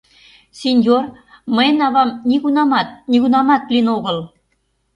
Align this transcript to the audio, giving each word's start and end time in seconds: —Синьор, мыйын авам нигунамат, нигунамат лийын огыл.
—Синьор, 0.59 1.03
мыйын 1.55 1.79
авам 1.87 2.09
нигунамат, 2.29 2.87
нигунамат 3.11 3.63
лийын 3.71 3.87
огыл. 3.97 4.17